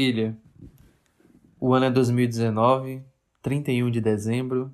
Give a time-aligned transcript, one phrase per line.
[0.00, 0.36] Filha,
[1.58, 3.02] o ano é 2019,
[3.42, 4.72] 31 de dezembro,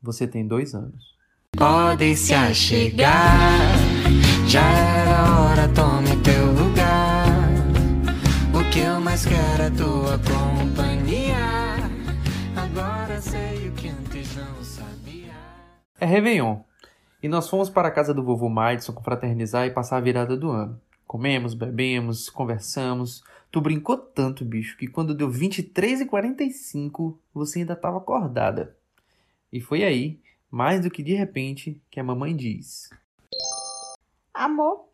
[0.00, 1.18] você tem dois anos.
[1.54, 3.74] Pode se achegar,
[4.48, 7.46] já era hora, tome teu lugar.
[8.54, 11.36] O que eu mais quero é tua companhia.
[12.56, 15.34] Agora sei o que antes não sabia.
[16.00, 16.60] É Réveillon,
[17.22, 20.50] e nós fomos para a casa do vovô Madison confraternizar e passar a virada do
[20.50, 20.80] ano.
[21.06, 23.22] Comemos, bebemos, conversamos.
[23.54, 28.76] Tu brincou tanto, bicho, que quando deu 23 e 45 você ainda estava acordada.
[29.52, 30.18] E foi aí,
[30.50, 32.90] mais do que de repente, que a mamãe diz:
[34.34, 34.88] Amor,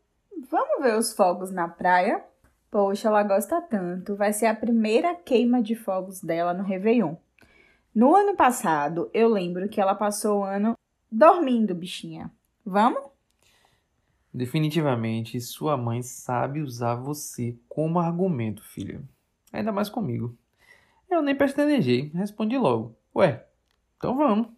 [0.50, 2.22] vamos ver os fogos na praia?
[2.70, 4.14] Poxa, ela gosta tanto.
[4.14, 7.14] Vai ser a primeira queima de fogos dela no Réveillon.
[7.94, 10.76] No ano passado, eu lembro que ela passou o ano
[11.10, 12.30] dormindo, bichinha.
[12.62, 13.09] Vamos?
[14.32, 19.02] Definitivamente, sua mãe sabe usar você como argumento, filha.
[19.52, 20.36] Ainda mais comigo.
[21.10, 22.94] Eu nem pestanejei, respondi logo.
[23.14, 23.44] Ué,
[23.96, 24.48] então vamos.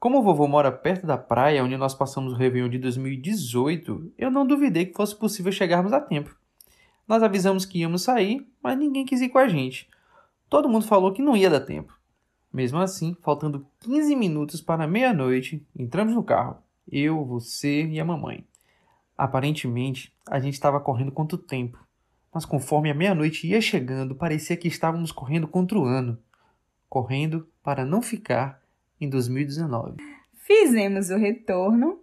[0.00, 4.30] Como o vovô mora perto da praia onde nós passamos o Réveillon de 2018, eu
[4.30, 6.36] não duvidei que fosse possível chegarmos a tempo.
[7.06, 9.88] Nós avisamos que íamos sair, mas ninguém quis ir com a gente.
[10.50, 11.96] Todo mundo falou que não ia dar tempo.
[12.52, 16.58] Mesmo assim, faltando 15 minutos para meia-noite, entramos no carro.
[16.90, 18.44] Eu, você e a mamãe.
[19.16, 21.78] Aparentemente, a gente estava correndo contra o tempo,
[22.32, 26.18] mas conforme a meia-noite ia chegando, parecia que estávamos correndo contra o ano
[26.88, 28.60] correndo para não ficar
[29.00, 29.96] em 2019.
[30.34, 32.00] Fizemos o retorno.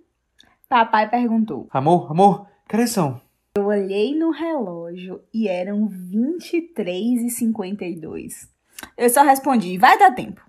[0.67, 1.67] Papai perguntou.
[1.71, 3.21] Amor, amor, que horas são?
[3.55, 8.49] Eu olhei no relógio e eram 23 e 52.
[8.97, 10.41] Eu só respondi: vai dar tempo.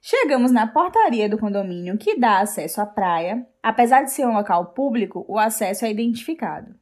[0.00, 3.46] Chegamos na portaria do condomínio que dá acesso à praia.
[3.62, 6.74] Apesar de ser um local público, o acesso é identificado.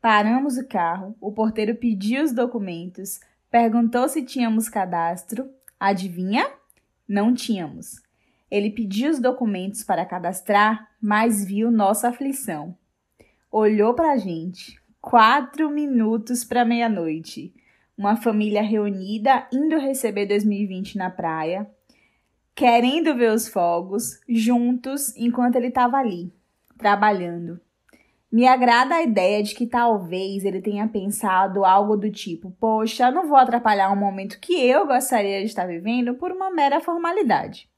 [0.00, 5.48] Paramos o carro, o porteiro pediu os documentos, perguntou se tínhamos cadastro.
[5.78, 6.48] Adivinha?
[7.08, 8.02] Não tínhamos.
[8.50, 12.76] Ele pediu os documentos para cadastrar, mas viu nossa aflição.
[13.50, 14.80] Olhou para a gente.
[15.00, 17.54] Quatro minutos para meia-noite.
[17.96, 21.68] Uma família reunida indo receber 2020 na praia
[22.56, 26.32] querendo ver os fogos juntos enquanto ele estava ali,
[26.78, 27.60] trabalhando.
[28.32, 33.28] Me agrada a ideia de que talvez ele tenha pensado algo do tipo: poxa, não
[33.28, 37.68] vou atrapalhar um momento que eu gostaria de estar vivendo por uma mera formalidade.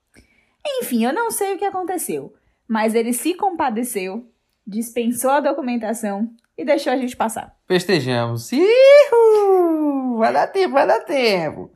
[0.80, 2.32] Enfim, eu não sei o que aconteceu,
[2.66, 4.30] mas ele se compadeceu,
[4.66, 7.54] dispensou a documentação e deixou a gente passar.
[7.66, 8.50] Festejamos.
[8.52, 10.16] Ihu!
[10.18, 11.70] Vai dar tempo, vai dar tempo.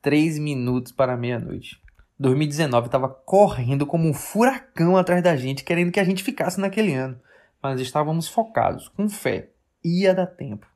[0.00, 1.82] Três minutos para meia-noite.
[2.22, 6.94] 2019 estava correndo como um furacão atrás da gente, querendo que a gente ficasse naquele
[6.94, 7.20] ano.
[7.60, 9.50] Mas estávamos focados, com fé.
[9.84, 10.66] Ia dar tempo.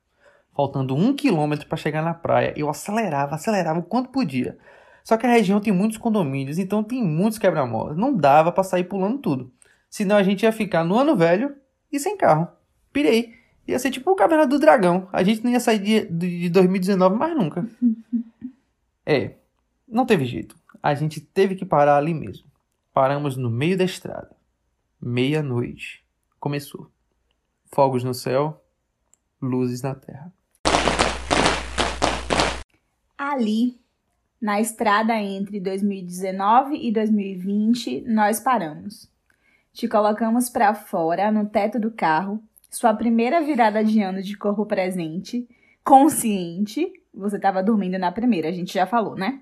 [0.53, 4.57] Faltando um quilômetro para chegar na praia, eu acelerava, acelerava o quanto podia.
[5.03, 7.95] Só que a região tem muitos condomínios, então tem muitos quebra-molas.
[7.95, 9.51] Não dava para sair pulando tudo.
[9.89, 11.55] Senão a gente ia ficar no ano velho
[11.89, 12.49] e sem carro.
[12.91, 13.33] Pirei.
[13.65, 15.07] Ia ser tipo o Caverna do Dragão.
[15.13, 17.65] A gente não ia sair de, de 2019 mais nunca.
[19.09, 19.35] É,
[19.87, 20.53] não teve jeito
[20.87, 22.49] a gente teve que parar ali mesmo.
[22.93, 24.33] Paramos no meio da estrada.
[25.01, 26.01] Meia-noite.
[26.39, 26.89] Começou.
[27.65, 28.63] Fogos no céu,
[29.41, 30.31] luzes na terra.
[33.17, 33.81] Ali,
[34.39, 39.11] na estrada entre 2019 e 2020, nós paramos.
[39.73, 44.65] Te colocamos para fora, no teto do carro, sua primeira virada de ano de corpo
[44.65, 45.49] presente,
[45.83, 46.89] consciente.
[47.13, 49.41] Você estava dormindo na primeira, a gente já falou, né?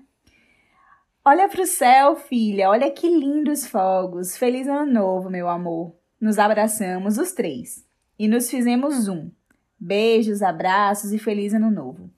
[1.28, 4.36] Olha pro céu, filha, olha que lindos fogos.
[4.36, 5.92] Feliz ano novo, meu amor.
[6.20, 7.84] Nos abraçamos os três
[8.16, 9.28] e nos fizemos um.
[9.76, 12.08] Beijos, abraços e feliz ano novo.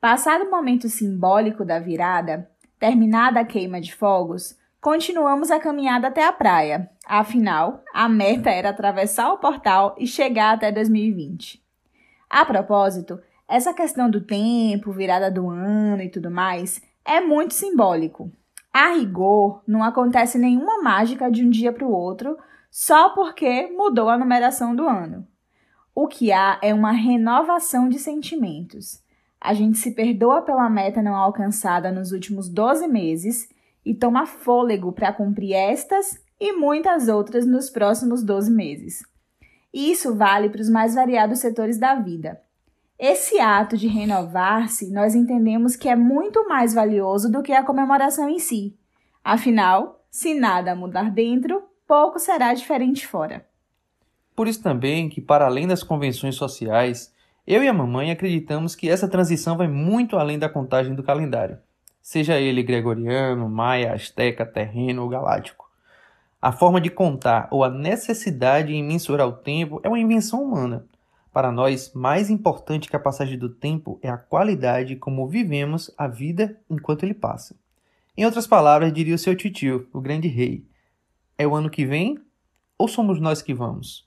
[0.00, 6.24] Passado o momento simbólico da virada, terminada a queima de fogos, continuamos a caminhada até
[6.24, 6.88] a praia.
[7.06, 11.62] Afinal, a meta era atravessar o portal e chegar até 2020.
[12.30, 18.30] A propósito, essa questão do tempo, virada do ano e tudo mais é muito simbólico.
[18.70, 22.36] A rigor, não acontece nenhuma mágica de um dia para o outro
[22.70, 25.26] só porque mudou a numeração do ano.
[25.94, 29.02] O que há é uma renovação de sentimentos.
[29.40, 33.48] A gente se perdoa pela meta não alcançada nos últimos 12 meses
[33.84, 39.02] e toma fôlego para cumprir estas e muitas outras nos próximos 12 meses.
[39.72, 42.40] Isso vale para os mais variados setores da vida.
[42.98, 48.28] Esse ato de renovar-se, nós entendemos que é muito mais valioso do que a comemoração
[48.28, 48.76] em si.
[49.22, 53.46] Afinal, se nada mudar dentro, pouco será diferente fora.
[54.34, 57.14] Por isso também que, para além das convenções sociais,
[57.50, 61.56] Eu e a mamãe acreditamos que essa transição vai muito além da contagem do calendário,
[62.02, 65.66] seja ele gregoriano, maia, asteca, terreno ou galáctico.
[66.42, 70.84] A forma de contar ou a necessidade em mensurar o tempo é uma invenção humana.
[71.38, 76.08] Para nós, mais importante que a passagem do tempo é a qualidade como vivemos a
[76.08, 77.54] vida enquanto ele passa.
[78.16, 80.66] Em outras palavras, diria o seu titio, o grande rei:
[81.38, 82.18] é o ano que vem
[82.76, 84.04] ou somos nós que vamos?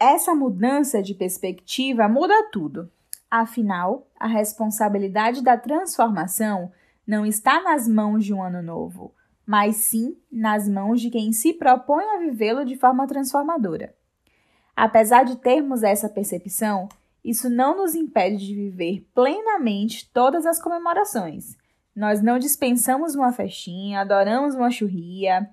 [0.00, 2.90] Essa mudança de perspectiva muda tudo.
[3.30, 6.72] Afinal, a responsabilidade da transformação
[7.06, 9.12] não está nas mãos de um ano novo
[9.46, 13.94] mas sim nas mãos de quem se propõe a vivê-lo de forma transformadora.
[14.76, 16.88] Apesar de termos essa percepção,
[17.24, 21.56] isso não nos impede de viver plenamente todas as comemorações.
[21.94, 25.48] Nós não dispensamos uma festinha, adoramos uma churria,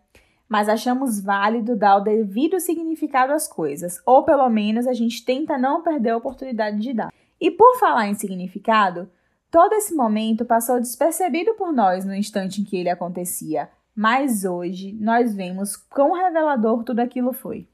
[0.50, 5.58] mas achamos válido dar o devido significado às coisas, ou pelo menos a gente tenta
[5.58, 7.14] não perder a oportunidade de dar.
[7.40, 9.10] E por falar em significado,
[9.50, 14.98] todo esse momento passou despercebido por nós no instante em que ele acontecia, mas hoje
[15.00, 17.68] nós vemos quão revelador tudo aquilo foi.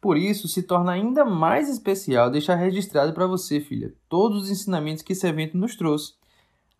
[0.00, 5.02] Por isso, se torna ainda mais especial deixar registrado para você, filha, todos os ensinamentos
[5.02, 6.14] que esse evento nos trouxe.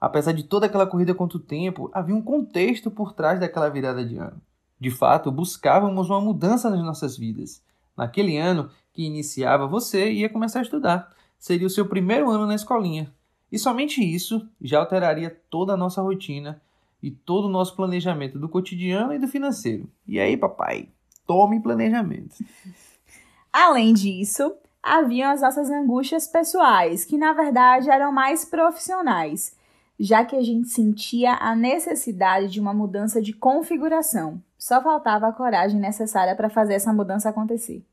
[0.00, 4.02] Apesar de toda aquela corrida contra o tempo, havia um contexto por trás daquela virada
[4.02, 4.40] de ano.
[4.80, 7.62] De fato, buscávamos uma mudança nas nossas vidas.
[7.94, 11.14] Naquele ano que iniciava, você ia começar a estudar.
[11.38, 13.12] Seria o seu primeiro ano na escolinha.
[13.52, 16.62] E somente isso já alteraria toda a nossa rotina
[17.02, 19.86] e todo o nosso planejamento do cotidiano e do financeiro.
[20.06, 20.88] E aí, papai,
[21.26, 22.36] tome planejamento.
[23.52, 29.56] Além disso, haviam as nossas angústias pessoais, que na verdade eram mais profissionais,
[29.98, 34.40] já que a gente sentia a necessidade de uma mudança de configuração.
[34.56, 37.84] Só faltava a coragem necessária para fazer essa mudança acontecer.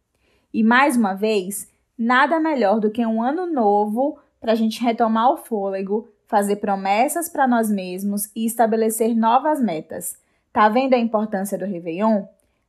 [0.53, 5.31] E mais uma vez, nada melhor do que um ano novo para a gente retomar
[5.31, 10.17] o fôlego, fazer promessas para nós mesmos e estabelecer novas metas.
[10.53, 12.23] Tá vendo a importância do Réveillon?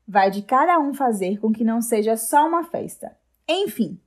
[0.08, 3.14] Vai de cada um fazer com que não seja só uma festa.
[3.46, 4.00] Enfim,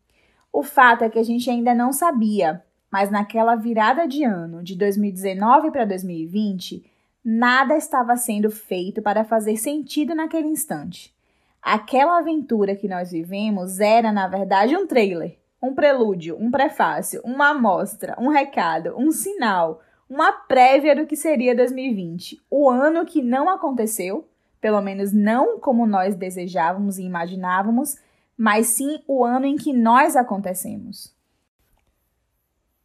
[0.51, 4.75] o fato é que a gente ainda não sabia, mas naquela virada de ano, de
[4.75, 6.83] 2019 para 2020,
[7.24, 11.15] nada estava sendo feito para fazer sentido naquele instante.
[11.62, 17.50] Aquela aventura que nós vivemos era, na verdade, um trailer um prelúdio, um prefácio, uma
[17.50, 22.42] amostra, um recado, um sinal, uma prévia do que seria 2020.
[22.50, 24.27] O ano que não aconteceu,
[24.61, 27.97] pelo menos não como nós desejávamos e imaginávamos,
[28.37, 31.13] mas sim o ano em que nós acontecemos.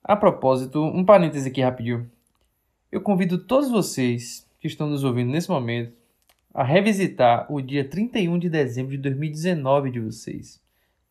[0.03, 2.11] A propósito, um parêntese aqui rapidinho.
[2.91, 5.93] Eu convido todos vocês que estão nos ouvindo nesse momento
[6.55, 10.63] a revisitar o dia 31 de dezembro de 2019 de vocês.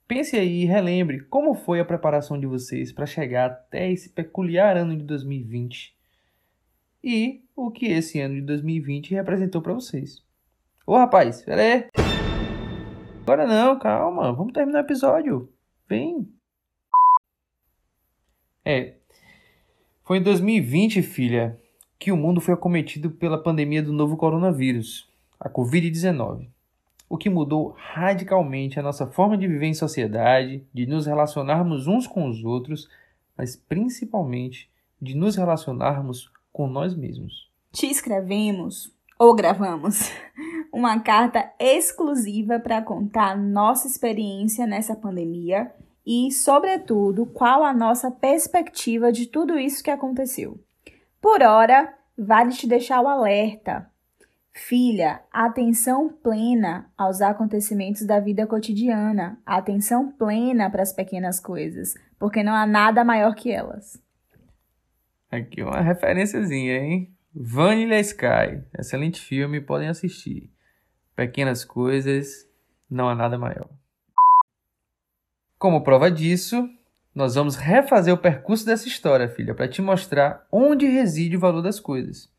[0.07, 4.75] Pense aí e relembre como foi a preparação de vocês para chegar até esse peculiar
[4.77, 5.95] ano de 2020
[7.03, 10.24] e o que esse ano de 2020 representou para vocês.
[10.85, 11.87] Ô rapaz, pera aí.
[13.21, 15.49] Agora não, calma, vamos terminar o episódio.
[15.87, 16.27] Vem.
[18.63, 18.95] É.
[20.03, 21.59] Foi em 2020, filha,
[21.97, 25.09] que o mundo foi acometido pela pandemia do novo coronavírus,
[25.39, 26.49] a Covid-19
[27.09, 32.07] o que mudou radicalmente a nossa forma de viver em sociedade, de nos relacionarmos uns
[32.07, 32.89] com os outros,
[33.37, 34.69] mas principalmente
[35.01, 37.49] de nos relacionarmos com nós mesmos.
[37.71, 40.09] Te escrevemos ou gravamos
[40.75, 45.71] uma carta exclusiva para contar nossa experiência nessa pandemia
[46.05, 50.59] e, sobretudo, qual a nossa perspectiva de tudo isso que aconteceu.
[51.21, 53.89] Por hora, vale te deixar o alerta
[54.57, 62.41] Filha, atenção plena aos acontecimentos da vida cotidiana, atenção plena para as pequenas coisas, porque
[62.41, 64.01] não há nada maior que elas.
[65.29, 67.13] Aqui uma referenciazinha, hein?
[67.33, 70.54] Vanilla Sky, excelente filme, podem assistir.
[71.15, 72.47] Pequenas coisas,
[72.89, 73.69] não há nada maior.
[75.57, 76.69] Como prova disso,
[77.13, 81.61] nós vamos refazer o percurso dessa história, filha, para te mostrar onde reside o valor
[81.61, 82.29] das coisas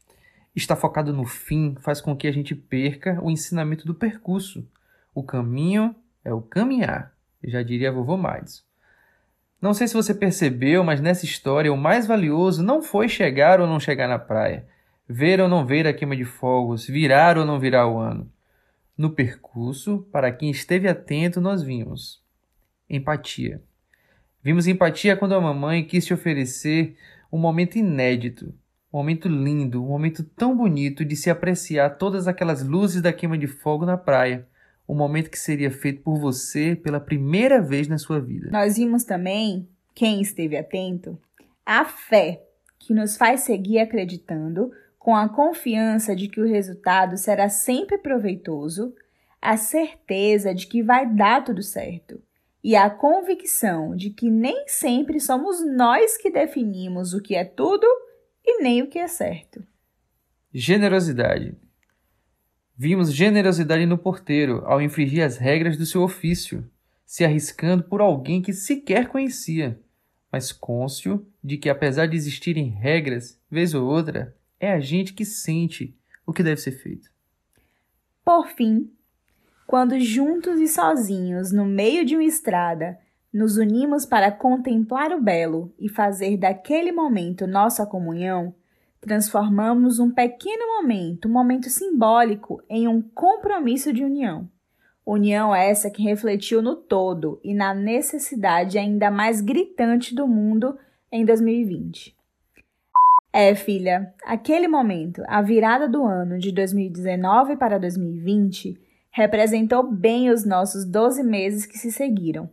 [0.57, 4.67] estar focado no fim faz com que a gente perca o ensinamento do percurso.
[5.15, 7.13] O caminho é o caminhar,
[7.45, 8.65] já diria a vovô Mads.
[9.61, 13.67] Não sei se você percebeu, mas nessa história o mais valioso não foi chegar ou
[13.67, 14.67] não chegar na praia,
[15.09, 18.31] ver ou não ver a queima de fogos, virar ou não virar o ano.
[18.97, 22.25] No percurso, para quem esteve atento, nós vimos
[22.89, 23.63] empatia.
[24.43, 26.97] Vimos empatia quando a mamãe quis te oferecer
[27.31, 28.55] um momento inédito,
[28.93, 33.37] um momento lindo, um momento tão bonito de se apreciar todas aquelas luzes da queima
[33.37, 34.47] de fogo na praia.
[34.89, 38.51] Um momento que seria feito por você pela primeira vez na sua vida.
[38.53, 41.19] Nós vimos também quem esteve atento,
[41.65, 42.43] a fé
[42.79, 44.71] que nos faz seguir acreditando,
[45.07, 48.93] com a confiança de que o resultado será sempre proveitoso,
[49.41, 52.21] a certeza de que vai dar tudo certo
[52.63, 57.87] e a convicção de que nem sempre somos nós que definimos o que é tudo
[58.45, 59.65] e nem o que é certo.
[60.53, 61.57] Generosidade.
[62.77, 66.69] Vimos generosidade no porteiro ao infringir as regras do seu ofício,
[67.05, 69.81] se arriscando por alguém que sequer conhecia,
[70.33, 75.25] mas cônscio de que, apesar de existirem regras, vez ou outra, é a gente que
[75.25, 75.97] sente
[76.27, 77.11] o que deve ser feito.
[78.25, 78.91] Por fim,
[79.67, 82.99] quando juntos e sozinhos, no meio de uma estrada,
[83.33, 88.55] nos unimos para contemplar o belo e fazer daquele momento nossa comunhão,
[89.01, 94.49] transformamos um pequeno momento, um momento simbólico, em um compromisso de união.
[95.05, 100.77] União essa que refletiu no todo e na necessidade ainda mais gritante do mundo
[101.13, 102.16] em 2020.
[103.39, 110.47] É, filha, aquele momento, a virada do ano de 2019 para 2020, representou bem os
[110.47, 112.49] nossos 12 meses que se seguiram.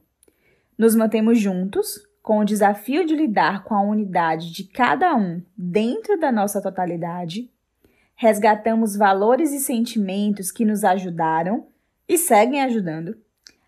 [0.77, 6.19] Nos mantemos juntos, com o desafio de lidar com a unidade de cada um dentro
[6.19, 7.49] da nossa totalidade,
[8.13, 11.65] resgatamos valores e sentimentos que nos ajudaram
[12.09, 13.15] e seguem ajudando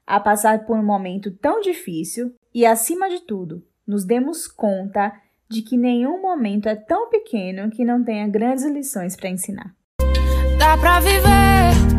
[0.06, 5.14] a passar por um momento tão difícil e, acima de tudo, nos demos conta
[5.50, 9.74] de que nenhum momento é tão pequeno que não tenha grandes lições para ensinar.
[10.58, 11.96] Dá pra viver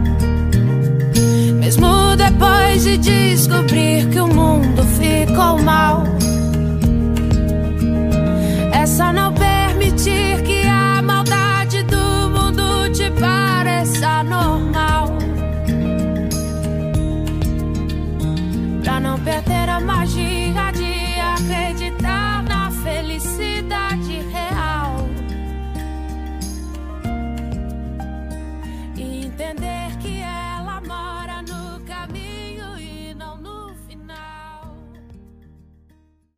[1.66, 6.04] mesmo depois de descobrir que o mundo ficou mal.